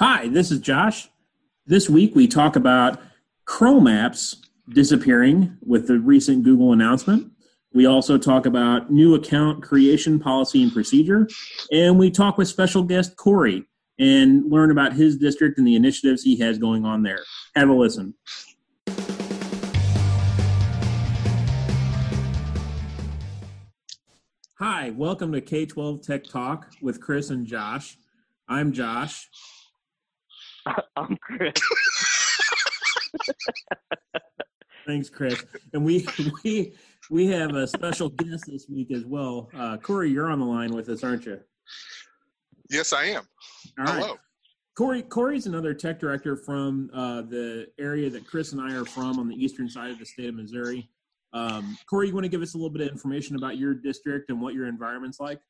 [0.00, 1.08] Hi, this is Josh.
[1.66, 3.00] This week we talk about
[3.46, 4.36] Chrome apps
[4.68, 7.32] disappearing with the recent Google announcement.
[7.72, 11.26] We also talk about new account creation policy and procedure.
[11.72, 13.64] And we talk with special guest Corey
[13.98, 17.24] and learn about his district and the initiatives he has going on there.
[17.56, 18.14] Have a listen.
[24.60, 27.98] Hi, welcome to K 12 Tech Talk with Chris and Josh.
[28.48, 29.28] I'm Josh.
[30.96, 31.52] I'm Chris.
[34.86, 35.44] Thanks, Chris.
[35.72, 36.06] And we
[36.44, 36.72] we
[37.10, 39.50] we have a special guest this week as well.
[39.56, 41.40] Uh, Corey, you're on the line with us, aren't you?
[42.70, 43.22] Yes, I am.
[43.78, 44.02] All right.
[44.02, 44.16] Hello.
[44.76, 49.18] Corey Corey's another tech director from uh, the area that Chris and I are from
[49.18, 50.88] on the eastern side of the state of Missouri.
[51.32, 54.30] Um, Corey, you want to give us a little bit of information about your district
[54.30, 55.40] and what your environment's like?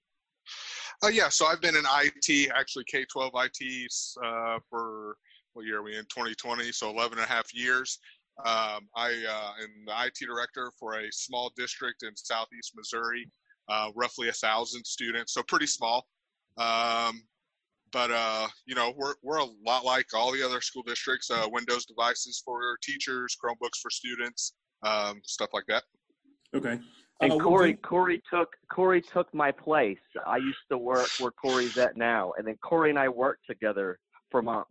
[1.05, 3.93] Uh, yeah, so I've been in IT, actually K 12 IT,
[4.25, 5.17] uh, for
[5.53, 6.05] what year are we in?
[6.05, 7.99] 2020, so 11 and a half years.
[8.45, 13.31] Um, I uh, am the IT director for a small district in southeast Missouri,
[13.69, 16.07] uh, roughly a thousand students, so pretty small.
[16.57, 17.23] Um,
[17.93, 21.31] but uh, you know, we're we're a lot like all the other school districts.
[21.31, 25.85] Uh, Windows devices for teachers, Chromebooks for students, um, stuff like that.
[26.55, 26.79] Okay.
[27.21, 29.99] And Uh, Corey, would Corey took Corey took my place.
[30.27, 33.99] I used to work where Corey's at now, and then Corey and I worked together
[34.31, 34.71] for months.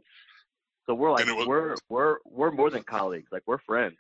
[0.85, 3.27] So we're like was- we're we're we're more than colleagues.
[3.31, 3.97] Like we're friends.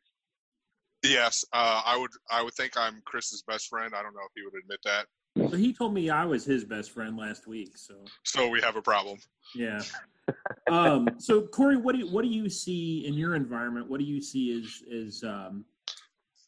[1.03, 3.93] Yes, uh, I would I would think I'm Chris's best friend.
[3.93, 5.07] I don't know if he would admit that.
[5.51, 7.77] so he told me I was his best friend last week.
[7.77, 9.19] So So we have a problem.
[9.55, 9.81] yeah.
[10.69, 13.89] Um, so Corey, what do you, what do you see in your environment?
[13.89, 15.65] What do you see as as um,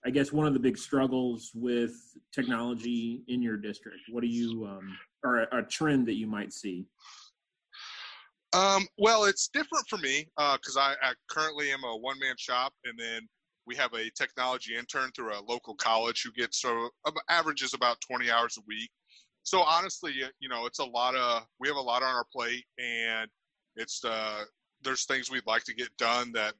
[0.05, 1.93] I guess one of the big struggles with
[2.33, 3.99] technology in your district?
[4.09, 6.85] What do you um, or a, a trend that you might see?
[8.53, 12.73] Um, well, it's different for me because I, I currently am a one man shop,
[12.85, 13.27] and then
[13.67, 17.97] we have a technology intern through a local college who gets so ab- averages about
[18.01, 18.89] 20 hours a week.
[19.43, 22.65] So honestly, you know, it's a lot of we have a lot on our plate,
[22.79, 23.29] and
[23.75, 24.43] it's uh,
[24.81, 26.53] there's things we'd like to get done that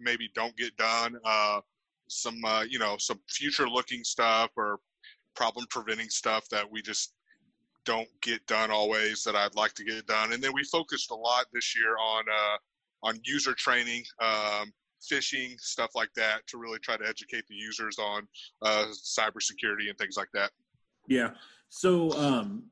[0.00, 1.16] maybe don't get done.
[1.24, 1.60] Uh,
[2.08, 4.78] some uh, you know some future looking stuff or
[5.34, 7.14] problem preventing stuff that we just
[7.84, 10.32] don't get done always that I'd like to get done.
[10.32, 14.72] And then we focused a lot this year on uh, on user training, um,
[15.10, 18.26] phishing, stuff like that, to really try to educate the users on
[18.62, 20.50] uh, cybersecurity and things like that.
[21.06, 21.30] Yeah.
[21.70, 22.64] So, um,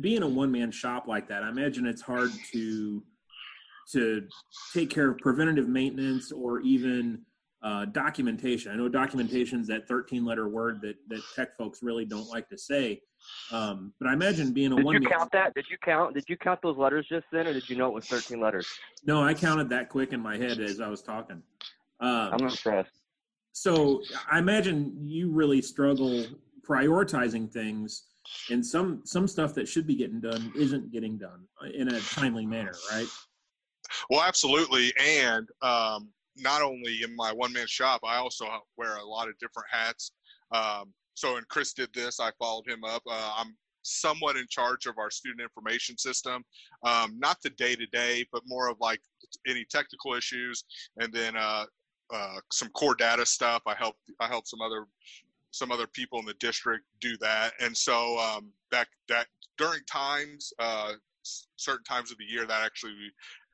[0.00, 3.02] being a one man shop like that, I imagine it's hard to
[3.92, 4.22] to
[4.72, 7.22] take care of preventative maintenance or even
[7.62, 8.72] uh, documentation.
[8.72, 12.48] I know documentation is that thirteen letter word that that tech folks really don't like
[12.48, 13.02] to say.
[13.52, 15.54] Um, but I imagine being a Did one you count that?
[15.54, 16.14] Did you count?
[16.14, 18.66] Did you count those letters just then, or did you know it was thirteen letters?
[19.04, 21.42] No, I counted that quick in my head as I was talking.
[22.00, 22.90] Um, I'm impressed.
[23.52, 24.00] so
[24.30, 26.24] I imagine you really struggle
[26.66, 28.04] prioritizing things,
[28.50, 31.44] and some some stuff that should be getting done isn't getting done
[31.74, 33.06] in a timely manner, right?
[34.08, 34.92] Well, absolutely.
[34.98, 36.08] And um,
[36.40, 38.46] not only in my one man shop, I also
[38.76, 40.12] wear a lot of different hats.
[40.52, 43.02] Um, so, and Chris did this, I followed him up.
[43.08, 46.44] Uh, I'm somewhat in charge of our student information system,
[46.84, 49.00] um, not the day to day, but more of like
[49.46, 50.64] any technical issues,
[50.98, 51.64] and then uh,
[52.12, 53.62] uh, some core data stuff.
[53.66, 54.86] I help I help some other
[55.52, 59.26] some other people in the district do that, and so um, that that
[59.58, 60.92] during times uh,
[61.56, 62.94] certain times of the year that actually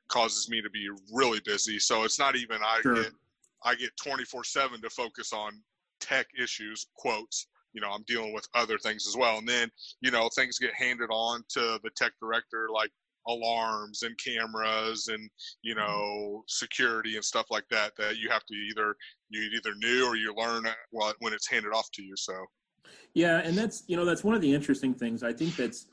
[0.09, 1.79] causes me to be really busy.
[1.79, 3.03] So it's not even I Sure.
[3.03, 3.13] get
[3.63, 5.61] I get 24 seven to focus on
[5.99, 9.67] tech issues quotes you know i'm dealing with other things as well and then
[9.99, 12.91] you know things get handed on to the tech director like
[13.27, 15.27] alarms and cameras and
[15.63, 15.83] you mm-hmm.
[15.83, 18.95] know security and stuff like that that you have to either
[19.29, 22.35] you either knew or you learn when it's handed off to you so
[23.13, 25.23] Yeah, and that's you know that's one of the interesting things.
[25.23, 25.87] I think that's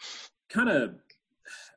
[0.49, 0.97] kind of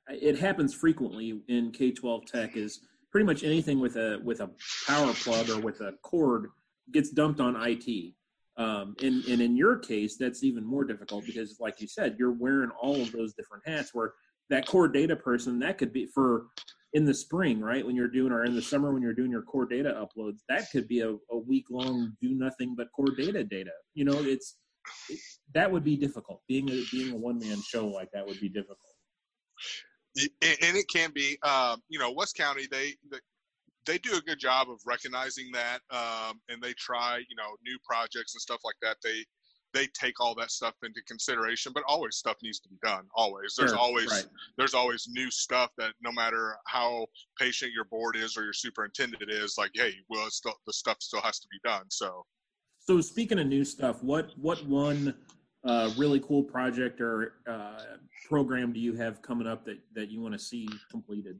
[0.09, 2.81] it happens frequently in K twelve tech is
[3.11, 4.49] pretty much anything with a with a
[4.87, 6.47] power plug or with a cord
[6.91, 8.13] gets dumped on IT.
[8.57, 12.31] Um, and, and in your case, that's even more difficult because, like you said, you're
[12.31, 13.91] wearing all of those different hats.
[13.93, 14.13] Where
[14.49, 16.47] that core data person, that could be for
[16.93, 17.85] in the spring, right?
[17.85, 20.71] When you're doing, or in the summer when you're doing your core data uploads, that
[20.71, 23.71] could be a, a week long do nothing but core data data.
[23.93, 24.57] You know, it's
[25.09, 25.19] it,
[25.53, 26.41] that would be difficult.
[26.47, 28.79] Being a being a one man show like that would be difficult.
[30.17, 33.19] And it can be um, you know west county they, they
[33.85, 37.77] they do a good job of recognizing that um, and they try you know new
[37.87, 39.23] projects and stuff like that they
[39.73, 41.71] they take all that stuff into consideration.
[41.73, 43.05] But always stuff needs to be done.
[43.15, 44.25] Always, there's Sure, always right.
[44.57, 47.07] there's always new stuff that no matter how
[47.39, 50.97] patient your board is or your superintendent is, like, hey, well, it's still, the stuff
[50.99, 51.85] still has to be done.
[51.89, 52.25] So.
[52.79, 55.13] So speaking of new stuff, what what one
[55.63, 57.81] uh, really cool project or uh,
[58.27, 61.39] program do you have coming up that that you want to see completed?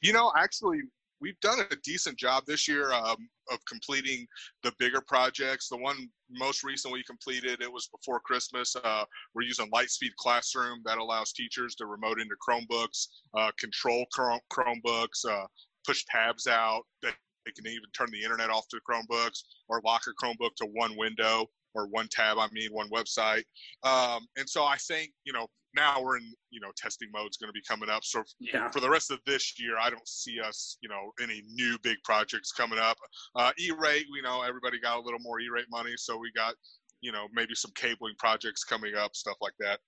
[0.00, 0.80] You know, actually,
[1.20, 4.26] we've done a decent job this year um, of completing
[4.62, 5.68] the bigger projects.
[5.68, 8.74] The one most recent we completed, it was before Christmas.
[8.82, 9.04] Uh,
[9.34, 13.06] we're using Lightspeed Classroom that allows teachers to remote into Chromebooks,
[13.36, 15.46] uh, control Chromebooks, uh,
[15.86, 16.82] push tabs out.
[17.02, 17.10] They,
[17.46, 20.96] they can even turn the internet off to Chromebooks or lock a Chromebook to one
[20.96, 22.38] window or one tab.
[22.38, 23.44] I mean, one website.
[23.82, 27.48] Um, and so I think you know now we're in you know testing mode's going
[27.48, 28.04] to be coming up.
[28.04, 28.70] So Yeah.
[28.70, 31.96] for the rest of this year, I don't see us, you know, any new big
[32.04, 32.96] projects coming up.
[33.34, 36.54] Uh, E-rate, we know everybody got a little more E-rate money, so we got,
[37.00, 39.80] you know, maybe some cabling projects coming up, stuff like that.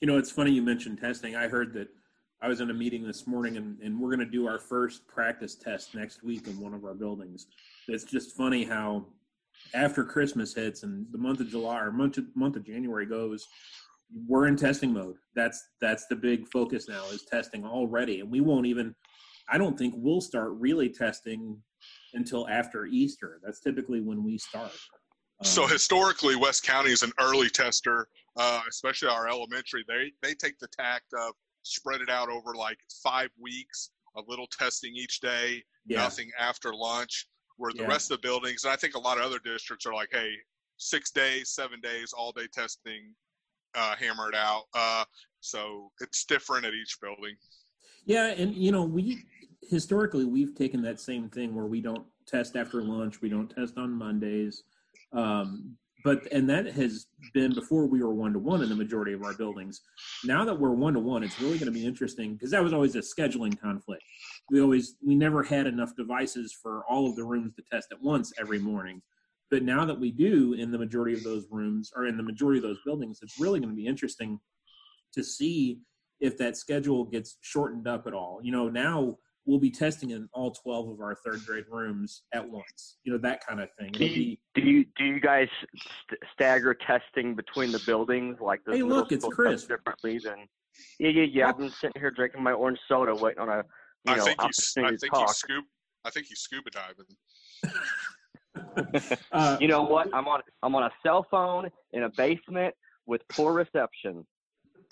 [0.00, 1.34] You know, it's funny you mentioned testing.
[1.36, 1.88] I heard that
[2.40, 5.06] I was in a meeting this morning, and, and we're going to do our first
[5.06, 7.48] practice test next week in one of our buildings.
[7.88, 9.04] It's just funny how
[9.74, 13.46] after Christmas hits and the month of July or month of, month of January goes,
[14.26, 15.16] we're in testing mode.
[15.34, 18.94] That's that's the big focus now is testing already, and we won't even.
[19.48, 21.60] I don't think we'll start really testing
[22.14, 23.40] until after Easter.
[23.44, 24.72] That's typically when we start.
[25.42, 29.84] So Um, historically, West County is an early tester, uh, especially our elementary.
[29.88, 34.46] They they take the tact of spread it out over like five weeks, a little
[34.46, 37.26] testing each day, yeah, nothing after lunch.
[37.60, 37.88] Where the Yeah.
[37.88, 40.34] rest of the buildings, and I think a lot of other districts are like, hey,
[40.78, 43.14] six days, seven days, all day testing,
[43.74, 44.64] uh, hammer it out.
[44.72, 45.04] Uh,
[45.40, 47.36] so it's different at each building.
[48.06, 49.22] Yeah, and you know, we
[49.68, 53.76] historically we've taken that same thing where we don't test after lunch, we don't test
[53.76, 54.64] on Mondays.
[55.12, 59.12] Um, but and that has been before we were one to one in the majority
[59.12, 59.82] of our buildings.
[60.24, 62.72] Now that we're one to one, it's really going to be interesting because that was
[62.72, 64.02] always a scheduling conflict.
[64.50, 68.02] We always we never had enough devices for all of the rooms to test at
[68.02, 69.00] once every morning.
[69.50, 72.58] But now that we do in the majority of those rooms or in the majority
[72.58, 74.38] of those buildings, it's really going to be interesting
[75.14, 75.80] to see
[76.20, 78.40] if that schedule gets shortened up at all.
[78.42, 79.16] You know, now
[79.46, 82.98] we'll be testing in all 12 of our third grade rooms at once.
[83.04, 83.92] You know, that kind of thing.
[83.92, 85.48] Do you, be, do you do you guys
[86.06, 89.64] st- stagger testing between the buildings like the Hey, look, it's Chris.
[89.64, 90.46] differently than?
[90.98, 91.48] Yeah, yeah, yeah.
[91.48, 93.64] I've been sitting here drinking my orange soda, waiting on a
[94.06, 95.28] you I think he's I think talk.
[95.28, 95.66] he's scuba
[96.04, 97.16] I think he's scuba diving.
[99.32, 100.08] uh, You know what?
[100.14, 102.74] I'm on I'm on a cell phone in a basement
[103.06, 104.26] with poor reception.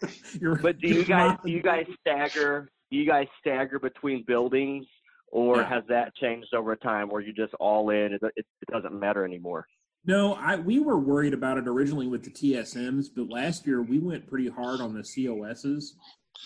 [0.40, 4.24] you're, But do you guys mopping- do you guys stagger do you guys stagger between
[4.26, 4.86] buildings
[5.30, 5.68] or Yeah.
[5.68, 9.24] has that changed over time where you're just all in it, it, it doesn't matter
[9.24, 9.66] anymore?
[10.04, 13.98] No, I we were worried about it originally with the TSMs, but last year we
[13.98, 15.94] went pretty hard on the COSs,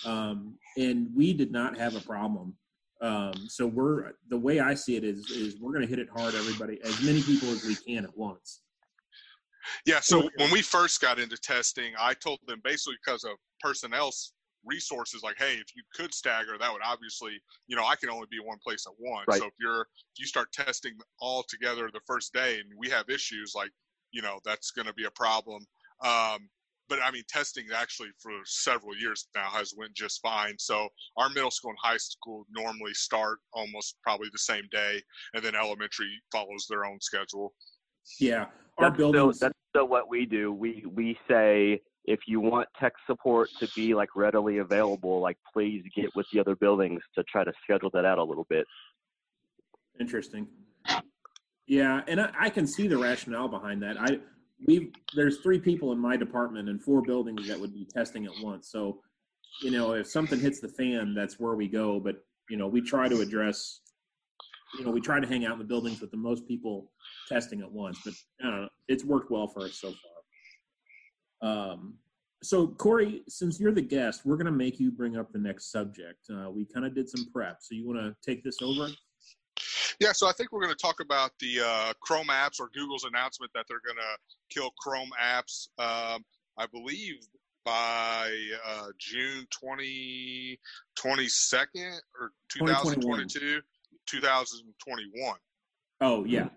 [0.05, 2.55] um, and we did not have a problem.
[3.01, 6.09] Um, so we're the way I see it is is we're going to hit it
[6.15, 8.63] hard, everybody, as many people as we can at once.
[9.87, 10.31] Yeah, so Cool.
[10.37, 14.33] when we first got into testing, I told them basically because of personnel's
[14.65, 18.27] resources, like, hey, if you could stagger, that would obviously, you know, I can only
[18.31, 19.27] be one place at once.
[19.29, 19.41] Right.
[19.41, 23.09] So if you're if you start testing all together the first day and we have
[23.09, 23.71] issues, like,
[24.13, 25.65] you know, that's going to be a problem.
[26.05, 26.49] Um,
[26.93, 30.55] but I mean, testing actually for several years now has went just fine.
[30.59, 35.01] So our middle school and high school normally start almost probably the same day,
[35.33, 37.55] and then elementary follows their own schedule.
[38.21, 38.45] Yeah,
[38.77, 39.37] our That's buildings.
[39.37, 40.53] still, that's still what we do.
[40.53, 45.83] We we say if you want tech support to be like readily available, like please
[45.97, 48.67] get with the other buildings to try to schedule that out a little bit.
[49.99, 50.47] Interesting.
[51.67, 53.99] Yeah, and I, I can see the rationale behind that.
[53.99, 54.19] I
[54.67, 58.33] we there's three people in my department and four buildings that would be testing at
[58.43, 58.71] once.
[58.71, 59.01] So,
[59.63, 62.01] you know, if something hits the fan, that's where we go.
[62.01, 62.17] But
[62.51, 63.81] you know, we try to address.
[64.79, 66.91] You know, we try to hang out in the buildings with the most people
[67.29, 67.99] testing at once.
[68.05, 69.93] But know, it's worked well for us so
[71.41, 71.51] far.
[71.51, 71.95] Um,
[72.43, 75.71] so Corey, since you're the guest, we're going to make you bring up the next
[75.71, 76.27] subject.
[76.31, 78.89] Uh, we kind of did some prep, so you want to take this over?
[80.01, 83.05] Yeah, so I think we're going to talk about the uh, Chrome apps or Google's
[83.05, 85.69] announcement that they're going to kill Chrome apps.
[85.79, 86.25] Um,
[86.59, 87.17] I believe
[87.65, 88.31] by
[88.67, 90.59] uh, June 20,
[90.99, 93.61] 22nd or 2022,
[94.07, 95.37] 2021.
[96.01, 96.49] Oh yeah.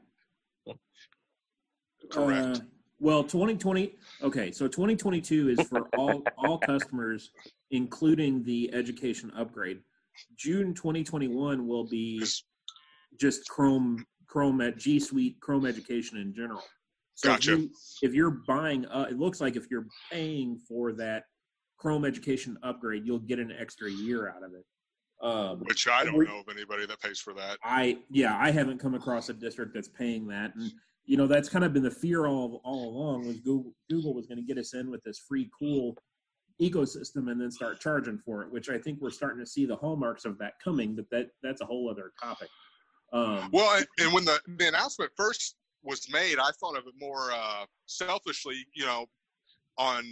[2.12, 2.58] Correct.
[2.58, 2.60] Uh,
[3.00, 3.96] well, 2020.
[4.24, 7.32] Okay, so 2022 is for all all customers,
[7.72, 9.82] including the education upgrade.
[10.38, 12.24] June 2021 will be
[13.20, 16.64] just Chrome Chrome at G Suite Chrome Education in general.
[17.16, 17.54] So Gotcha.
[17.54, 17.70] if, you,
[18.02, 21.24] if you're buying, uh, it looks like if you're paying for that
[21.78, 24.66] Chrome Education upgrade, you'll get an extra year out of it.
[25.22, 27.58] Um, Which I don't know of anybody that pays for that.
[27.64, 30.70] I yeah, I haven't come across a district that's paying that, and
[31.06, 34.28] you know that's kind of been the fear all all along was Google Google was
[34.28, 35.96] going to get us in with this free cool
[36.62, 39.76] ecosystem and then start charging for it, which I think we're starting to see the
[39.76, 40.96] hallmarks of that coming.
[40.96, 42.50] But that that's a whole other topic.
[43.16, 46.94] Um, Well, and- and when the, the announcement first was made, I thought of it
[47.00, 49.06] more uh, selfishly, you know,
[49.78, 50.04] on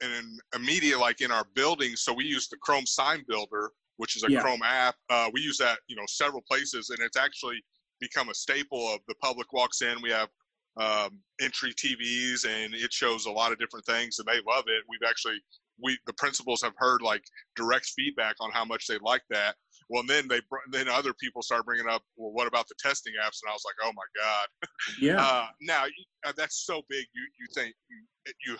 [0.00, 1.96] in an immediate, like in our building.
[1.96, 4.40] So we use the Chrome Sign Builder, which is a Yeah.
[4.42, 4.96] Chrome app.
[5.08, 7.64] Uh, we use that, you know, several places, and it's actually
[8.00, 10.02] become a staple of the public walks in.
[10.02, 10.28] We have
[10.76, 14.82] um, entry TVs, and it shows a lot of different things, and they love it.
[14.88, 15.40] We've actually
[15.80, 17.24] we the principals have heard like
[17.56, 19.54] direct feedback on how much they like that.
[19.88, 22.74] Well, and then they br- then other people start bringing up, well, what about the
[22.78, 23.40] testing apps?
[23.42, 24.68] And I was like, oh my god.
[25.00, 25.84] yeah, Uh, now
[26.26, 27.06] uh, that's so big.
[27.14, 28.56] You you think you, you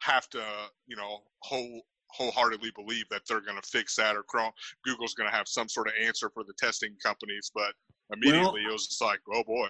[0.00, 0.42] have to
[0.86, 4.52] you know whole wholeheartedly believe that they're going to fix that or Chrome
[4.84, 7.50] Google's going to have some sort of answer for the testing companies.
[7.54, 7.72] But
[8.12, 9.68] immediately it was just like, oh boy.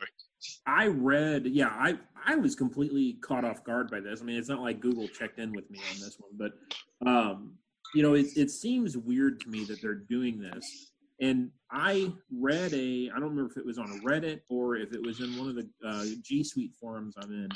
[0.66, 1.47] I read.
[1.47, 4.21] Yeah, I I was completely caught off guard by this.
[4.21, 7.54] I mean, it's not like Google checked in with me on this one, but um,
[7.94, 10.91] you know, it it seems weird to me that they're doing this.
[11.23, 15.00] And I read a, I don't remember if it was on Reddit or if it
[15.00, 17.49] was in one of the uh, G Suite forums I'm in.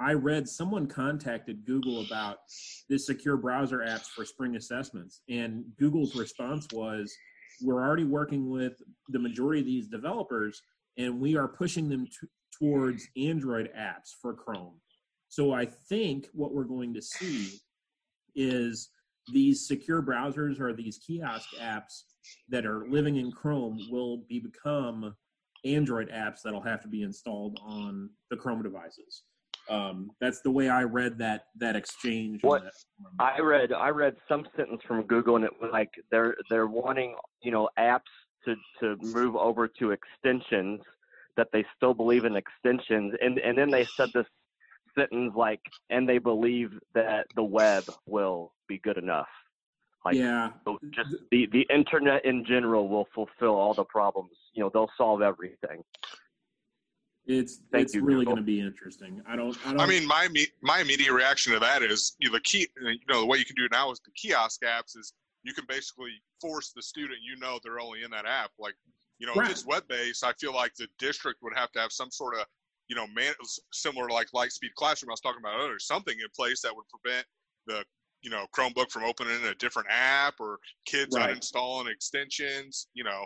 [0.00, 2.38] I read someone contacted Google about
[2.88, 7.14] this secure browser apps for spring assessments, and Google's response was,
[7.62, 10.60] "We're already working with the majority of these developers,
[10.98, 14.80] and we are pushing them t- towards Android apps for Chrome."
[15.28, 17.58] So I think what we're going to see
[18.34, 18.90] is
[19.32, 22.02] these secure browsers or these kiosk apps
[22.48, 25.14] that are living in Chrome will be become
[25.64, 29.22] Android apps that'll have to be installed on the Chrome devices.
[29.68, 32.42] Um, that's the way I read that that exchange.
[32.42, 32.72] What- that.
[33.18, 37.16] I read I read some sentence from Google and it was like they're they're wanting
[37.42, 38.02] you know apps
[38.44, 40.80] to to move over to extensions
[41.36, 44.26] that they still believe in extensions and and then they said this
[44.96, 45.60] sentence like
[45.90, 49.28] and they believe that the web will be good enough
[50.04, 50.50] like yeah,
[50.90, 55.22] just the the internet in general will fulfill all the problems you know they'll solve
[55.22, 55.82] everything
[57.26, 59.20] it's Thank it's you, really going to be interesting.
[59.26, 59.58] I don't.
[59.66, 59.80] I don't.
[59.80, 62.68] I mean, my imme- my immediate reaction to that is you know, the key.
[62.80, 65.12] You know, the way you can do it now is the kiosk apps is
[65.42, 67.18] you can basically force the student.
[67.24, 68.52] You know, they're only in that app.
[68.60, 68.74] Like,
[69.18, 69.46] you know, Right.
[69.46, 72.36] if it's web based, I feel like the district would have to have some sort
[72.36, 72.46] of
[72.88, 73.34] you know, man,
[73.72, 76.84] similar to like Lightspeed Classroom I was talking about earlier, something in place that would
[76.88, 77.26] prevent
[77.66, 77.84] the
[78.22, 81.36] you know Chromebook from opening a different app or kids Right.
[81.36, 82.88] uninstalling extensions.
[82.94, 83.24] You know,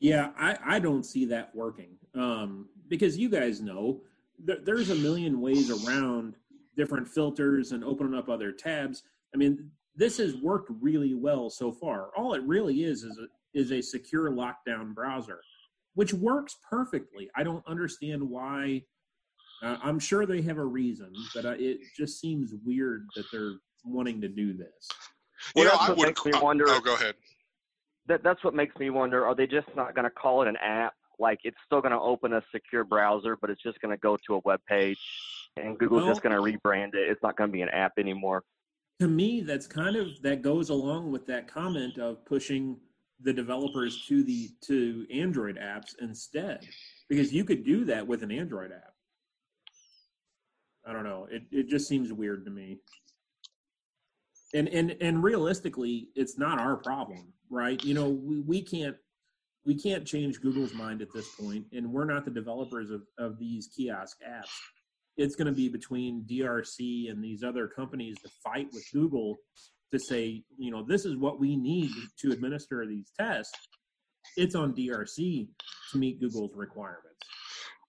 [0.00, 4.00] Yeah, I, I don't see that working um, because you guys know
[4.38, 6.34] there, there's a million ways around
[6.76, 9.02] different filters and opening up other tabs.
[9.34, 12.10] I mean, this has worked really well so far.
[12.16, 13.26] All it really is is a,
[13.58, 15.40] is a secure lockdown browser,
[15.94, 17.28] which works perfectly.
[17.34, 18.84] I don't understand why.
[19.62, 23.54] Uh, I'm sure they have a reason, but uh, it just seems weird that they're
[23.84, 24.88] wanting to do this.
[25.56, 26.06] you Well, know, that's I what would.
[26.08, 27.14] makes me wonder- Oh, go ahead.
[28.06, 30.56] that that's what makes me wonder are they just not going to call it an
[30.56, 34.00] app like it's still going to open a secure browser but it's just going to
[34.00, 34.98] go to a web page
[35.58, 38.42] and google's just going to rebrand it it's not going to be an app anymore
[39.00, 42.78] to me that's kind of that goes along with that comment of pushing
[43.20, 46.66] the developers to the to android apps instead
[47.10, 48.94] because you could do that with an android app
[50.88, 51.26] i don't know.
[51.30, 52.78] It, it just seems weird to me.
[54.54, 57.82] And and and realistically it's not our problem right?
[57.84, 58.96] You know we, we can't
[59.64, 63.38] we can't change google's mind at this point and we're not the developers of, of
[63.38, 64.48] these kiosk apps.
[65.16, 69.36] It's going to be between drc and these other companies to fight with google
[69.92, 71.90] to say you know this is what we need
[72.20, 73.56] to administer these tests.
[74.36, 75.48] It's on drc
[75.92, 77.04] to meet google's requirements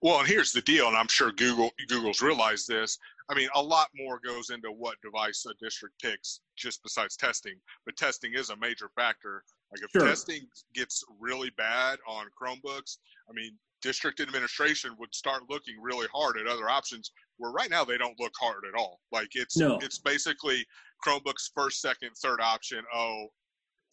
[0.01, 2.97] Well, and here's the deal, and I'm sure Google Google's realized this.
[3.29, 7.55] I mean, a lot more goes into what device a district picks, just besides testing.
[7.85, 9.43] But testing is a major factor.
[9.71, 10.07] Like if Sure.
[10.07, 12.97] testing gets really bad on Chromebooks,
[13.29, 17.11] I mean, district administration would start looking really hard at other options.
[17.37, 18.99] Where right now they don't look hard at all.
[19.11, 19.77] Like it's No.
[19.81, 20.65] it's basically
[21.05, 22.83] Chromebooks first, second, third option.
[22.93, 23.27] Oh,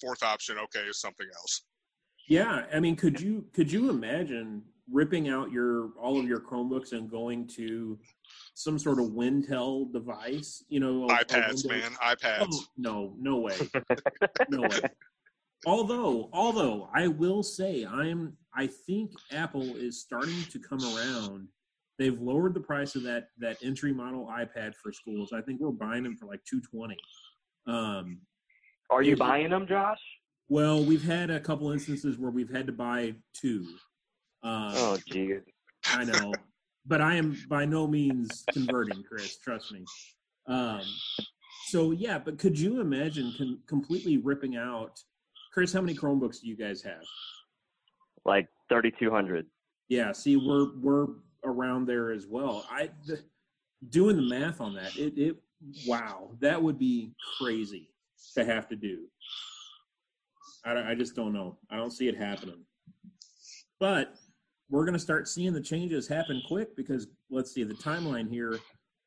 [0.01, 0.57] fourth option.
[0.59, 1.63] Okay, is something else.
[2.29, 6.93] Yeah, I mean, could you could you imagine ripping out your all of your Chromebooks
[6.93, 7.99] and going to
[8.55, 10.65] some sort of Wintel device?
[10.69, 12.47] You know, a- a iPads, man, iPads.
[12.53, 13.57] Oh, no, no way,
[14.49, 14.81] no way.
[15.67, 21.49] Although, although I will say, I am, I think Apple is starting to come around
[21.99, 25.33] They've lowered the price of that that entry model iPad for schools.
[25.33, 26.99] I think we're buying them for like two twenty.
[27.67, 28.19] Um,
[28.91, 29.99] Are you buying them, Josh?
[30.51, 33.67] well, we've had a couple instances where we've had to buy two.
[34.47, 35.41] Um, Oh, geez.
[35.87, 36.33] I know,
[36.87, 39.39] but I am by no means converting, Chris.
[39.39, 39.85] Trust me.
[40.47, 40.83] Um,
[41.67, 45.01] so yeah, but could you imagine com- completely ripping out,
[45.53, 45.73] Chris?
[45.73, 47.03] How many Chromebooks do you guys have?
[48.25, 49.47] Like 3,200.
[49.89, 51.07] Yeah, see, we're we're
[51.45, 52.67] around there as well.
[52.71, 53.21] I the,
[53.91, 55.37] doing the math on that, it it
[55.87, 57.91] wow, that would be crazy
[58.35, 59.07] to have to do.
[60.65, 61.59] I, I just don't know.
[61.71, 62.65] I don't see it happening.
[63.79, 64.15] But
[64.71, 68.59] we're going to start seeing the changes happen quick because let's see the timeline here.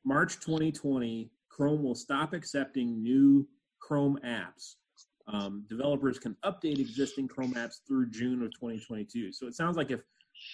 [0.04, 3.46] March 2020, Chrome will stop accepting new
[3.80, 4.76] Chrome apps.
[5.28, 9.32] Um, developers can update existing Chrome apps through June of 2022.
[9.32, 10.02] So it sounds like if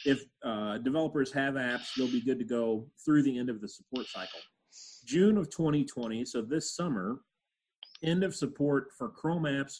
[0.05, 3.69] if uh, developers have apps, they'll be good to go through the end of the
[3.69, 4.41] support cycle.
[5.05, 7.21] June of 2020, so this summer,
[8.03, 9.77] end of support for Chrome apps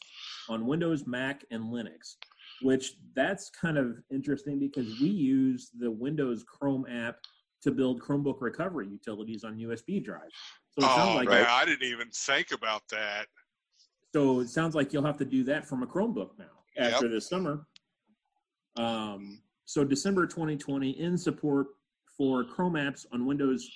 [0.49, 2.15] on Windows, Mac, and Linux.
[2.63, 7.17] Which that's kind of interesting because we use the Windows Chrome app
[7.63, 10.35] to build Chromebook recovery utilities on USB drives.
[10.79, 13.27] So it sounds Oh like man, I didn't even think about that.
[14.15, 16.45] so it sounds like you'll have to do that from a Chromebook now
[16.77, 16.93] Yep.
[16.93, 17.67] after this summer.
[18.77, 21.69] Um, so December 2020 in support
[22.17, 23.69] for Chrome apps on Windows.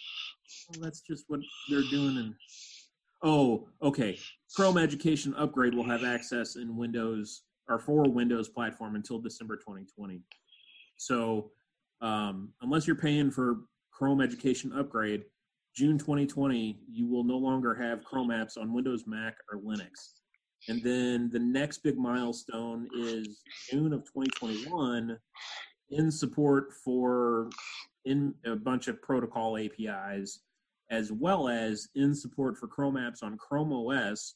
[0.70, 2.16] Well, that's just what they're doing.
[2.18, 2.34] And
[3.22, 4.18] oh, okay.
[4.54, 10.20] Chrome Education Upgrade will have access in Windows or for Windows platform until December 2020.
[10.96, 11.52] So
[12.02, 13.60] um, unless you're paying for
[13.92, 15.22] Chrome Education Upgrade,
[15.74, 20.14] June 2020, you will no longer have Chrome apps on Windows, Mac, or Linux.
[20.68, 25.16] And then the next big milestone is June of 2021
[25.90, 27.48] in support for
[28.04, 30.40] in a bunch of protocol APIs,
[30.90, 34.34] as well as in support for Chrome apps on Chrome OS.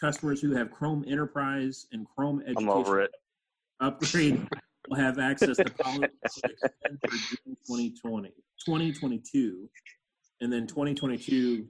[0.00, 3.08] Customers who have Chrome Enterprise and Chrome Education
[3.80, 4.46] upgrade
[4.88, 8.28] will have access to Policy for June 2020,
[8.64, 9.68] 2022,
[10.40, 11.66] and then 2022,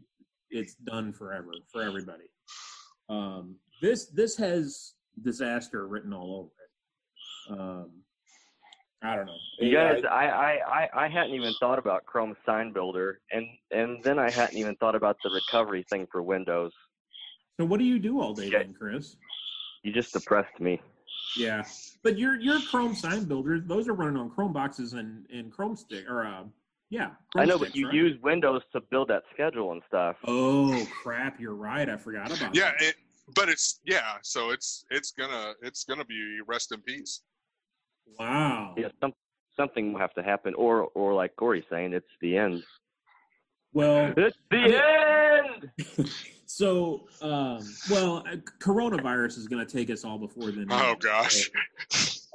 [0.50, 2.24] it's done forever for everybody.
[3.08, 7.60] Um, this this has disaster written all over it.
[7.60, 7.90] Um,
[9.02, 9.36] I don't know.
[9.58, 13.46] You Yeah, guys, I, I, I, I hadn't even thought about Chrome Sign Builder, and
[13.70, 16.72] and then I hadn't even thought about the recovery thing for Windows.
[17.58, 18.58] So what do you do all day Yeah.
[18.58, 19.16] then, Chris?
[19.82, 20.80] You just depressed me.
[21.36, 21.64] Yeah,
[22.02, 25.76] but your your Chrome sign builders, those are running on Chrome boxes and and Chrome
[25.76, 26.44] stick or uh,
[26.90, 27.10] yeah.
[27.32, 27.94] Chrome I know, but you right?
[27.94, 30.16] use Windows to build that schedule and stuff.
[30.26, 31.40] Oh crap!
[31.40, 31.88] You're right.
[31.88, 32.54] I forgot about.
[32.54, 32.82] Yeah, that.
[32.82, 32.94] it,
[33.34, 34.14] but it's yeah.
[34.22, 37.22] So it's it's gonna it's gonna be rest in peace.
[38.18, 38.74] Wow.
[38.76, 39.12] Yeah, some,
[39.56, 42.62] something will have to happen, or or like Corey's saying, it's the end.
[43.74, 46.08] Well, It's the end.
[46.46, 47.60] so um,
[47.90, 50.66] well, uh, coronavirus is going to take us all before then.
[50.70, 51.50] Oh gosh.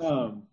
[0.01, 0.43] Um,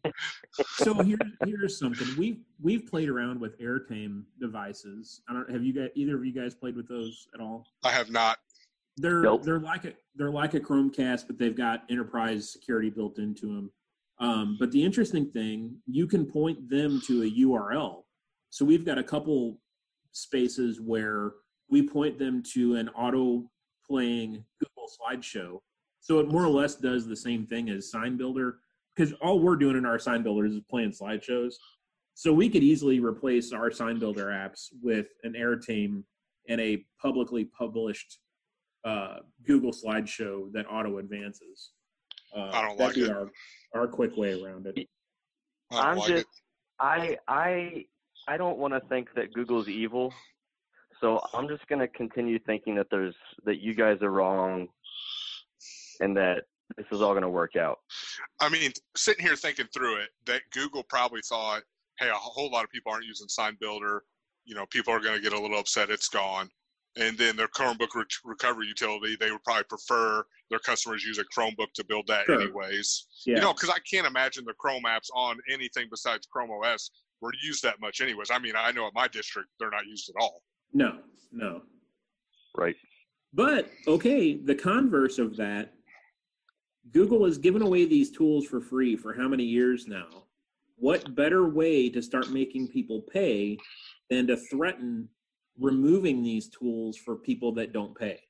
[0.78, 5.20] so here, here's something we've we've played around with AirTame devices.
[5.28, 7.66] I don't have you guys either of you guys played with those at all?
[7.84, 8.38] I have not.
[8.96, 9.42] They're Nope.
[9.42, 13.70] they're like a they're like a Chromecast, but they've got enterprise security built into them.
[14.18, 18.02] Um, but the interesting thing, you can point them to a URL.
[18.50, 19.58] So we've got a couple
[20.16, 21.32] spaces where
[21.68, 23.44] we point them to an auto
[23.86, 25.58] playing Google slideshow.
[26.00, 28.58] So it more or less does the same thing as Sign Builder
[28.94, 31.54] because all we're doing in our Sign Builders is playing slideshows.
[32.14, 36.02] So we could easily replace our Sign Builder apps with an AirTame
[36.48, 38.18] and a publicly published
[38.86, 41.72] uh, Google slideshow that auto advances.
[42.34, 43.10] Uh, I don't that'd like be it.
[43.10, 43.30] Our,
[43.74, 44.88] our quick way around it.
[45.70, 46.26] I am like just, it.
[46.80, 47.84] I, I,
[48.28, 50.12] I don't want to think that Google's evil,
[51.00, 54.68] so I'm just gonna continue thinking that there's that you guys are wrong,
[56.00, 56.44] and that
[56.76, 57.78] this is all gonna work out.
[58.40, 61.62] I mean, sitting here thinking through it, that Google probably thought,
[61.98, 64.04] hey, a whole lot of people aren't using Sign Builder.
[64.44, 66.48] You know, people are going to get a little upset it's gone.
[66.98, 71.24] And then their Chromebook re- recovery utility, they would probably prefer their customers use a
[71.24, 72.40] Chromebook to build that Sure.
[72.40, 73.06] anyways.
[73.26, 73.36] Yeah.
[73.36, 77.32] You know, because I can't imagine the Chrome apps on anything besides Chrome OS were
[77.42, 78.30] used that much anyways.
[78.30, 80.42] I mean, I know at my district they're not used at all.
[80.72, 80.98] no,
[81.32, 81.62] no.
[82.56, 82.76] Right.
[83.32, 85.74] But okay, the converse of that,
[86.92, 90.24] Google has given away these tools for free for how many years now?
[90.76, 93.58] What better way to start making people pay
[94.08, 95.08] than to threaten
[95.58, 98.20] removing these tools for people that don't pay?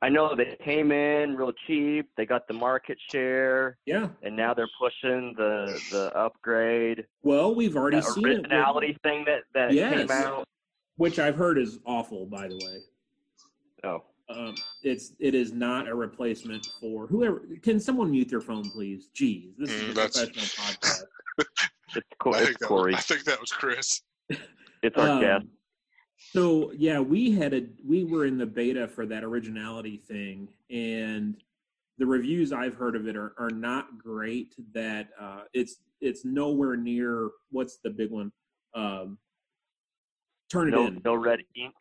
[0.00, 2.08] I know they came in real cheap.
[2.16, 4.08] They got the market share, Yeah.
[4.22, 7.04] and now they're pushing the the upgrade.
[7.22, 9.94] Well, we've already That seen it, originality thing that that Yes.
[9.94, 10.44] came out.
[10.96, 12.26] which I've heard is awful.
[12.26, 12.78] By the way,
[13.84, 17.42] Oh, um, it's it is not a replacement for whoever.
[17.62, 19.08] Can someone mute their phone, please?
[19.14, 21.04] Jeez, this is Mm, a that's- professional podcast.
[21.96, 22.92] it's, Co- I it's think, that Corey.
[22.94, 24.02] was, I think that was Chris.
[24.82, 25.46] It's our Um, guest.
[26.18, 31.36] So yeah, we had a we were in the beta for that originality thing, and
[31.98, 34.54] the reviews I've heard of it are, are not great.
[34.74, 38.32] That uh, it's it's nowhere near what's the big one.
[38.74, 39.18] Um,
[40.50, 41.00] turn it No, in.
[41.04, 41.74] no red ink.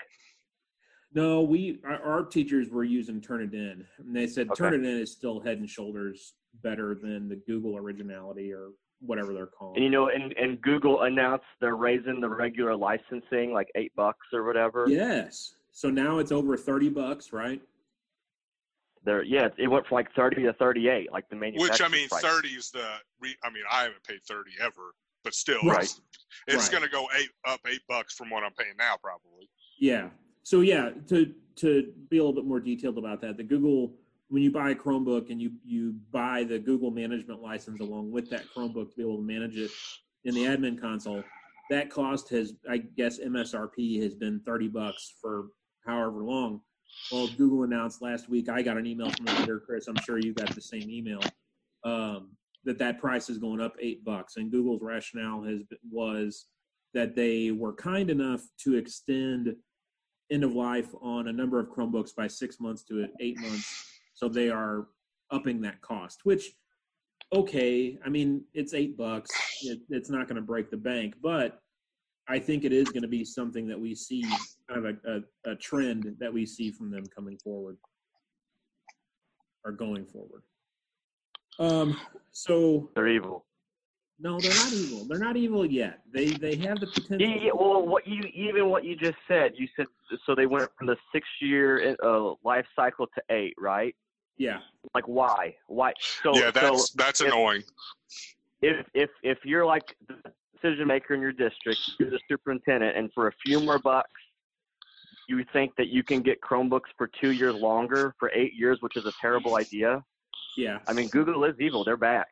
[1.14, 4.88] No, we our, our teachers were using Turnitin, and they said Turn Okay.
[4.88, 9.46] It In is still head and shoulders better than the Google Originality or whatever they're
[9.48, 9.76] called.
[9.76, 14.28] And you know, and, and Google announced they're raising the regular licensing like eight bucks
[14.34, 14.86] or whatever.
[14.90, 17.62] yes, so now it's over thirty bucks, right?
[19.04, 21.72] They're yeah, it went from like thirty to thirty eight, like the manufacturer.
[21.72, 22.22] Which I mean, price.
[22.22, 22.86] thirty is the.
[23.22, 25.84] Re, I mean, I haven't paid thirty ever, but still, Right.
[25.84, 26.02] it's,
[26.48, 26.72] it's Right.
[26.72, 29.50] going to go eight up eight bucks from what I'm paying now, probably.
[29.80, 30.10] Yeah.
[30.44, 33.94] So yeah, to to be a little bit more detailed about that, the Google
[34.30, 38.30] when you buy a Chromebook and you you buy the Google management license along with
[38.30, 39.72] that Chromebook to be able to manage it
[40.26, 41.24] in the admin console,
[41.70, 45.48] that cost has I guess MSRP has been 30 bucks for
[45.86, 46.62] however long.
[47.12, 48.50] Well, Google announced last week.
[48.50, 49.88] I got an email from vendor, Chris.
[49.88, 51.22] I'm sure you got the same email.
[51.84, 52.32] Um,
[52.64, 56.48] that that price is going up eight bucks, and Google's rationale has been, was
[56.94, 59.56] that they were kind enough to extend
[60.32, 63.97] end of life on a number of Chromebooks by six months to eight months.
[64.18, 64.88] So they are
[65.30, 66.50] upping that cost, which,
[67.32, 69.30] okay, I mean, it's eight bucks.
[69.62, 71.60] It, it's not going to break the bank, but
[72.28, 74.24] I think it is going to be something that we see
[74.68, 77.78] kind of a, a, a trend that we see from them coming forward
[79.64, 80.42] or going forward.
[81.60, 81.96] Um,
[82.32, 83.46] so They're evil.
[84.20, 85.06] no, they're not evil.
[85.08, 86.00] They're not evil yet.
[86.12, 87.28] They they have the potential.
[87.28, 89.86] Yeah, yeah, well, what you even what you just said, you said
[90.26, 93.96] so they went from the six year uh, life cycle to eight, right?
[94.38, 94.60] Yeah.
[94.94, 95.56] Like why?
[95.68, 95.94] Why?
[96.24, 97.64] So yeah, that's so that's if- annoying.
[98.62, 100.16] if if if you're like the
[100.54, 104.10] decision maker in your district, you're the superintendent, and for a few more bucks,
[105.28, 108.96] you think that you can get Chromebooks for two years longer for eight years, which
[108.96, 110.04] is a terrible idea.
[110.56, 110.80] Yeah.
[110.88, 111.84] I mean, Google is evil.
[111.84, 112.28] They're back.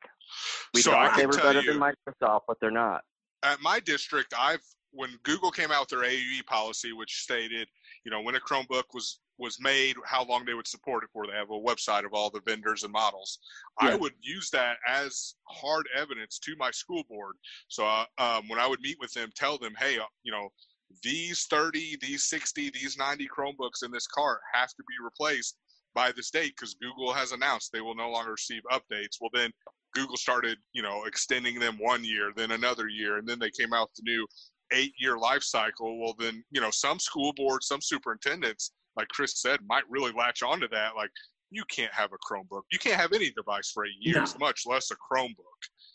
[0.74, 3.04] We So thought they were better you- than Microsoft, but they're not.
[3.44, 7.68] at my district, I've when Google came out with their AUE policy, which stated,
[8.06, 11.28] you know, when a Chromebook was was made, how long they would support it for.
[11.28, 13.40] They have a website of all the vendors and models.
[13.82, 13.90] Yeah.
[13.90, 17.36] I would use that as hard evidence to my school board.
[17.68, 20.50] So uh, um, when I would meet with them, tell them, hey, uh, you know,
[21.04, 25.58] these 30, these 60, these 90 Chromebooks in this cart have to be replaced
[25.94, 29.18] by this date because Google has announced they will no longer receive updates.
[29.20, 29.52] Well, then
[29.94, 33.74] Google started, you know, extending them one year, then another year, and then they came
[33.74, 34.28] out with the new
[34.74, 36.00] eight-year life cycle.
[36.00, 40.44] Well, then, you know, some school boards, some superintendents, like Chris said, might really latch
[40.44, 40.96] onto that.
[40.96, 41.10] Like,
[41.52, 42.64] you can't have a Chromebook.
[42.72, 44.46] You can't have any device for eight years, No.
[44.48, 45.36] much less a Chromebook.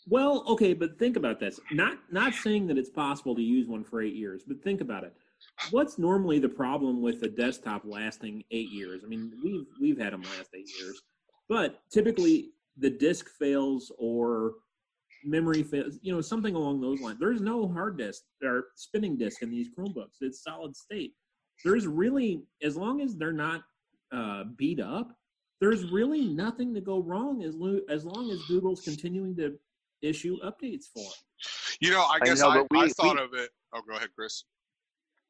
[0.07, 1.59] Well, okay, but think about this.
[1.71, 5.03] Not not saying that it's possible to use one for eight years, but think about
[5.03, 5.13] it.
[5.71, 9.01] What's normally the problem with a desktop lasting eight years?
[9.03, 10.99] I mean, we've we've had them last eight years,
[11.49, 14.53] but typically the disk fails or
[15.23, 15.99] memory fails.
[16.01, 17.19] You know, something along those lines.
[17.19, 20.17] There's no hard disk or spinning disk in these Chromebooks.
[20.21, 21.13] It's solid state.
[21.63, 23.61] There's really, as long as they're not
[24.11, 25.11] uh, beat up,
[25.59, 29.57] there's really nothing to go wrong as lo- as long as Google's continuing to
[30.01, 31.77] issue updates for it.
[31.79, 33.51] You know, I I guess know, I, we- I thought we- of it.
[33.73, 34.43] Oh, go ahead, Chris.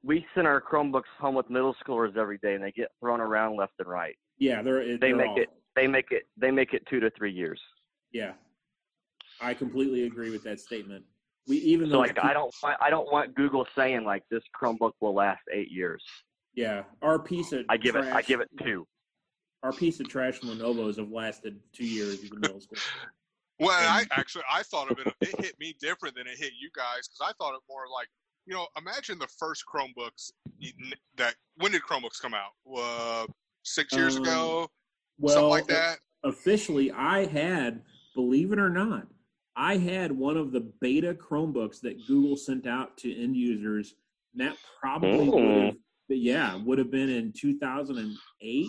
[0.03, 3.55] We send our Chromebooks home with middle schoolers every day, and they get thrown around
[3.57, 4.15] left and right.
[4.39, 5.43] Yeah, they're They they're make awful.
[5.43, 5.49] it.
[5.75, 6.23] They make it.
[6.37, 7.61] They make it two to three years.
[8.11, 8.33] Yeah,
[9.39, 11.05] I completely agree with that statement.
[11.47, 12.53] We even So though like, I don't.
[12.61, 16.03] want- I don't want Google saying like this Chromebook will last eight years.
[16.53, 18.05] Yeah, our piece of I give it.
[18.13, 18.85] I give it two.
[19.63, 22.77] Our piece of trash Lenovo's have lasted two years in middle school.
[23.59, 25.13] Well, I actually I thought of it.
[25.21, 28.07] It hit me different than it hit you guys because I thought it more like
[28.45, 28.67] you know.
[28.77, 30.31] Imagine the first Chromebooks
[31.17, 32.51] that when did Chromebooks come out?
[32.75, 33.27] Uh,
[33.63, 34.69] six years Um, ago,
[35.19, 35.99] Well, something like that.
[36.23, 37.83] officially, I had,
[38.15, 39.07] believe it or not,
[39.55, 43.95] I had one of the beta Chromebooks that Google sent out to end users.
[44.35, 45.31] That probably Oh.
[45.31, 45.75] would have,
[46.09, 48.67] yeah, would have been in 2008.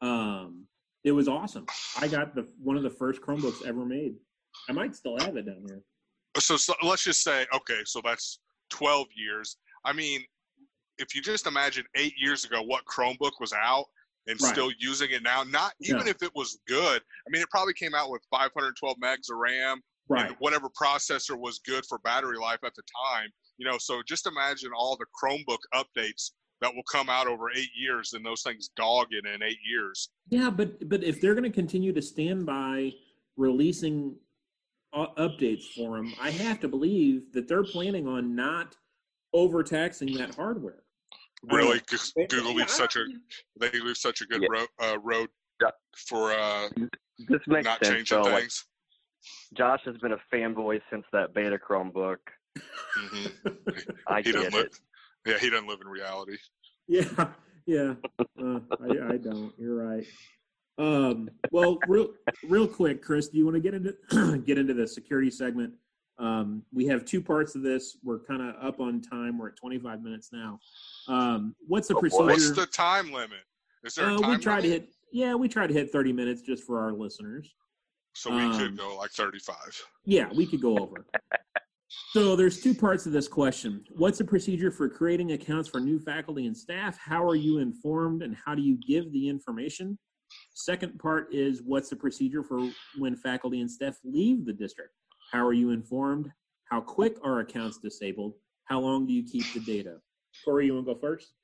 [0.00, 0.66] Um,
[1.02, 1.66] it was awesome.
[1.98, 4.14] I got the one of the first Chromebooks ever made.
[4.68, 5.82] I might still have it down here.
[6.38, 9.56] So, so let's just say okay, so that's twelve years.
[9.84, 10.22] I mean,
[10.98, 13.84] if you just imagine eight years ago what Chromebook was out,
[14.26, 14.52] and Right.
[14.52, 15.42] still using it now.
[15.44, 16.10] Not even Yeah.
[16.10, 17.02] if it was good.
[17.26, 20.28] I mean, it probably came out with 512 megs of RAM Right.
[20.28, 23.30] and whatever processor was good for battery life at the time.
[23.58, 27.70] You know, so just imagine all the Chromebook updates that will come out over eight
[27.74, 30.10] years, and those things dogging in eight years.
[30.30, 32.94] Yeah, but but if they're going to continue to stand by
[33.36, 34.16] releasing
[34.92, 38.76] uh, updates for them, I have to believe that they're planning on not
[39.32, 40.83] overtaxing that hardware.
[41.42, 41.80] Really,
[42.30, 43.04] Google leaves such a
[43.60, 44.48] they leave such a good Yeah.
[44.50, 45.28] road uh, road
[45.60, 45.70] Yeah.
[46.08, 46.68] for uh,
[47.28, 47.94] This makes not sense.
[47.94, 48.30] changing though.
[48.30, 48.64] Like, things.
[49.56, 52.16] Josh has been a fanboy since that beta Chromebook.
[52.96, 53.26] hmm
[54.08, 54.66] I He get doesn't live.
[54.66, 54.78] it.
[55.26, 56.36] Yeah, he doesn't live in reality.
[56.88, 57.04] Yeah,
[57.66, 57.94] yeah.
[58.40, 59.52] Uh, I, I don't.
[59.58, 60.06] You're right.
[60.76, 62.08] Um, well, real
[62.48, 65.74] real quick, Chris, do you want to get into get into the security segment?
[66.18, 67.96] Um, we have two parts of this.
[68.04, 69.36] We're kind of up on time.
[69.38, 70.60] We're at 25 minutes now.
[71.08, 72.24] Um, what's the Oh, procedure?
[72.24, 73.40] What's the time limit?
[73.84, 74.88] Is there a uh, time we try to hit.
[75.12, 77.54] Yeah, we try to hit 30 minutes just for our listeners.
[78.14, 79.56] So we um, could go like 35.
[80.04, 81.04] Yeah, we could go over.
[82.12, 83.84] So there's two parts of this question.
[83.90, 86.98] What's the procedure for creating accounts for new faculty and staff?
[86.98, 89.98] How are you informed and how do you give the information?
[90.54, 94.90] Second part is what's the procedure for when faculty and staff leave the district?
[95.32, 96.30] How are you informed?
[96.70, 98.34] How quick are accounts disabled?
[98.64, 99.98] How long do you keep the data?
[100.44, 101.34] Corey, you want to go first?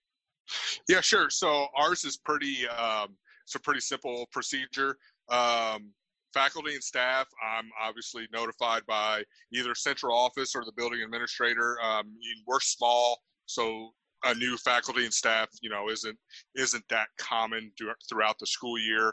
[0.88, 1.30] Yeah, sure.
[1.30, 2.66] So ours is pretty.
[2.68, 4.96] Um, it's a pretty simple procedure.
[5.28, 5.92] Um,
[6.32, 9.22] faculty and staff, I'm obviously notified by
[9.52, 11.76] either central office or the building administrator.
[11.82, 12.14] Um,
[12.46, 13.90] we're small, so
[14.24, 16.18] a new faculty and staff, you know, isn't
[16.56, 17.72] isn't that common
[18.08, 19.12] throughout the school year.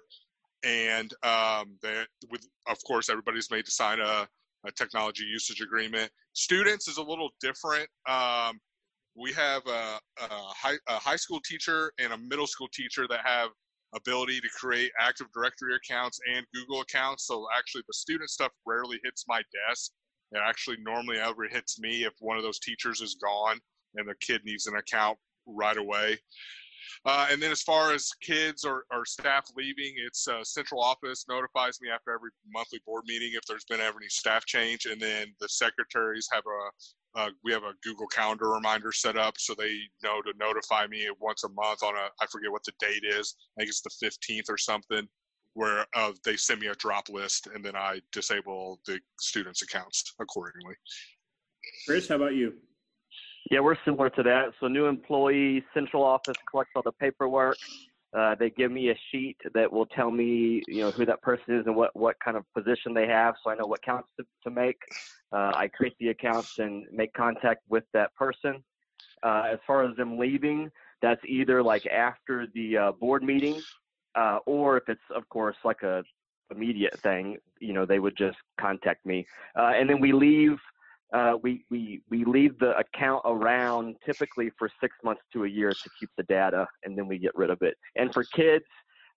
[0.64, 4.28] And um, that, with of course, everybody's made to sign a,
[4.66, 6.12] a technology usage agreement.
[6.34, 7.88] Students is a little different.
[8.08, 8.60] Um,
[9.18, 13.22] we have a, a, high, a high school teacher and a middle school teacher that
[13.26, 13.50] have
[13.96, 17.26] ability to create active directory accounts and google accounts.
[17.26, 19.92] So actually the student stuff rarely hits my desk.
[20.34, 23.60] It actually normally ever hits me if one of those teachers is gone
[23.96, 26.18] and the kid needs an account right away
[27.06, 31.26] uh, and then as far as kids or, or staff leaving it's uh, central office
[31.30, 35.02] notifies me after every monthly board meeting if there's been ever any staff change and
[35.02, 36.70] then the secretaries have a
[37.18, 41.08] uh, we have a Google Calendar reminder set up so they know to notify me
[41.20, 43.36] once a month on a I forget what the date is.
[43.58, 45.08] I think it's the 15th or something,
[45.54, 50.14] where uh, they send me a drop list and then I disable the students' accounts
[50.20, 50.76] accordingly.
[51.88, 52.54] Chris, how about you?
[53.50, 54.52] Yeah, we're similar to that.
[54.60, 57.60] So new employee, central office collects all the paperwork.
[58.18, 61.58] Uh, they give me a sheet that will tell me, you know, who that person
[61.58, 64.26] is and what, what kind of position they have, so I know what counts to,
[64.44, 64.78] to make.
[65.32, 68.64] Uh, I create the accounts and make contact with that person.
[69.24, 70.70] Uh, as far as them leaving,
[71.02, 73.64] that's either like after the uh, board meeting,
[74.16, 76.04] uh, or if it's, of course, like a
[76.50, 79.28] immediate thing, you know, they would just contact me.
[79.58, 80.58] Uh, and then we leave
[81.14, 85.72] uh, we, we, we leave the account around typically for six months to a year
[85.72, 87.76] to keep the data, and then we get rid of it.
[87.96, 88.66] And for kids,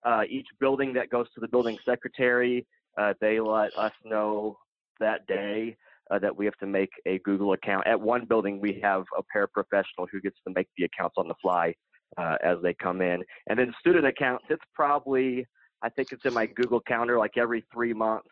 [0.03, 2.65] uh, each building that goes to the building secretary,
[2.97, 4.57] uh, they let us know
[4.99, 5.75] that day
[6.11, 7.85] uh, that we have to make a Google account.
[7.87, 11.35] At one building, we have a paraprofessional who gets to make the accounts on the
[11.41, 11.73] fly
[12.17, 13.21] uh, as they come in.
[13.47, 15.45] And then student accounts, it's probably,
[15.81, 18.29] I think it's in my Google Calendar, like every three months,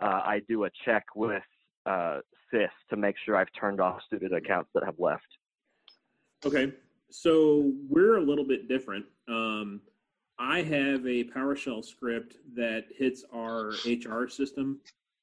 [0.00, 1.42] uh, I do a check with
[1.86, 2.18] uh,
[2.50, 5.26] SIS to make sure I've turned off student accounts that have left.
[6.44, 6.72] Okay,
[7.10, 9.04] so we're a little bit different.
[9.28, 9.80] Um,
[10.38, 14.80] I have a PowerShell script that hits our HR system.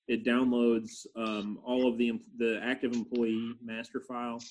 [0.08, 4.42] It downloads um, all of the the active employee master file,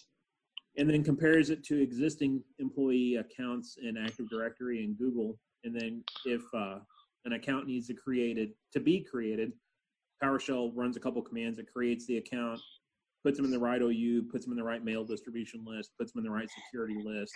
[0.76, 5.38] and then compares it to existing employee accounts in Active Directory and Google.
[5.64, 6.78] And then if uh,
[7.24, 9.52] an account needs to created to be created,
[10.22, 11.58] PowerShell runs a couple commands.
[11.58, 12.60] It creates the account,
[13.24, 16.12] puts them in the right OU, puts them in the right mail distribution list, puts
[16.12, 17.32] them in the right security list.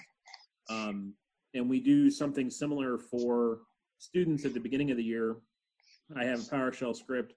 [0.70, 1.14] Um,
[1.54, 3.60] and we do something similar for
[3.98, 5.36] students at the beginning of the year.
[6.16, 7.34] I have a PowerShell script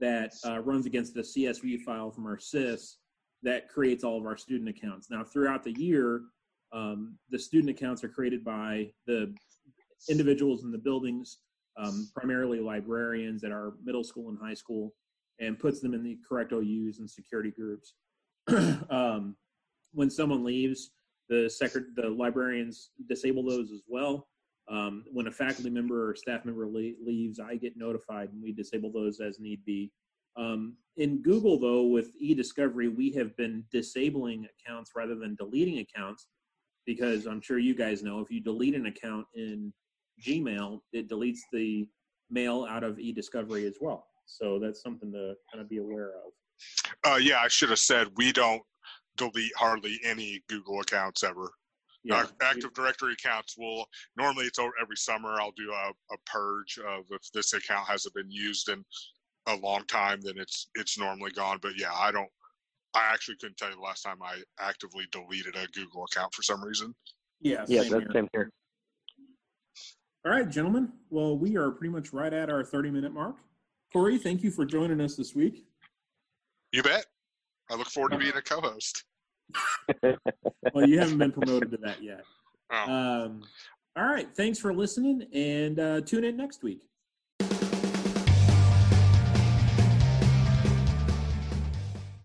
[0.00, 2.98] that uh, runs against a CSV file from our SIS
[3.42, 5.10] that creates all of our student accounts.
[5.10, 6.22] Now, throughout the year,
[6.72, 9.34] um, the student accounts are created by the
[10.08, 11.38] individuals in the buildings,
[11.78, 14.94] um, primarily librarians at our middle school and high school,
[15.40, 17.94] and puts them in the correct OUs and security groups.
[18.90, 19.36] um,
[19.92, 20.90] when someone leaves,
[21.28, 24.26] the secret, the librarians disable those as well.
[24.70, 28.52] Um, when a faculty member or staff member le- leaves, I get notified and we
[28.52, 29.92] disable those as need be.
[30.36, 36.26] Um, in Google, though, with e-discovery, we have been disabling accounts rather than deleting accounts
[36.86, 39.72] because I'm sure you guys know if you delete an account in
[40.22, 41.88] Gmail, it deletes the
[42.30, 44.06] mail out of eDiscovery as well.
[44.26, 46.32] So that's something to kind of be aware of.
[47.04, 48.62] Uh, yeah, I should have said we don't
[49.16, 51.50] delete hardly any Google accounts ever.
[52.04, 55.40] Yeah, Uh, Active Directory accounts will normally it's over every summer.
[55.40, 58.84] I'll do a, a purge of if this account hasn't been used in
[59.46, 61.58] a long time, then it's it's normally gone.
[61.60, 62.28] But yeah, I don't.
[62.94, 66.42] I actually couldn't tell you the last time I actively deleted a Google account for
[66.42, 66.94] some reason.
[67.40, 68.12] yeah, Yeah, same that's here.
[68.12, 68.50] same here.
[70.28, 70.92] All right, gentlemen.
[71.08, 73.36] Well, we are pretty much right at our 30 minute mark.
[73.94, 75.64] Corey, thank you for joining us this week.
[76.70, 77.06] You bet.
[77.70, 79.04] I look forward to being a co-host.
[80.74, 82.24] Well, you haven't been promoted to that yet.
[82.70, 82.92] Oh.
[82.92, 83.42] Um,
[83.96, 84.28] all right.
[84.36, 86.82] Thanks for listening and uh, tune in next week.